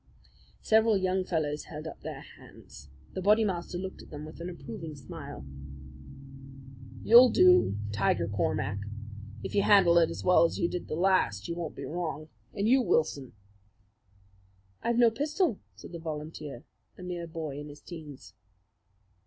Several 0.63 0.97
young 0.97 1.23
fellows 1.25 1.65
held 1.65 1.85
up 1.85 2.01
their 2.01 2.21
hands. 2.21 2.89
The 3.13 3.21
Bodymaster 3.21 3.77
looked 3.77 4.01
at 4.01 4.09
them 4.09 4.25
with 4.25 4.41
an 4.41 4.49
approving 4.49 4.95
smile. 4.95 5.45
"You'll 7.03 7.29
do, 7.29 7.77
Tiger 7.91 8.27
Cormac. 8.27 8.79
If 9.43 9.53
you 9.53 9.61
handle 9.61 9.99
it 9.99 10.09
as 10.09 10.23
well 10.23 10.43
as 10.43 10.57
you 10.57 10.67
did 10.67 10.87
the 10.87 10.95
last, 10.95 11.47
you 11.47 11.53
won't 11.53 11.75
be 11.75 11.85
wrong. 11.85 12.29
And 12.51 12.67
you, 12.67 12.81
Wilson." 12.81 13.33
"I've 14.81 14.97
no 14.97 15.11
pistol," 15.11 15.59
said 15.75 15.91
the 15.91 15.99
volunteer, 15.99 16.63
a 16.97 17.03
mere 17.03 17.27
boy 17.27 17.59
in 17.59 17.69
his 17.69 17.81
teens. 17.81 18.33